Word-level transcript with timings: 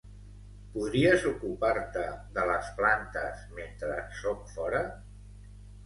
Podries 0.77 1.25
ocupar-te 1.33 2.07
de 2.39 2.47
les 2.53 2.73
plantes 2.83 3.47
mentre 3.61 4.03
sóc 4.25 4.53
fora? 4.59 4.85